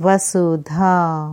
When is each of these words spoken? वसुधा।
वसुधा। 0.00 1.28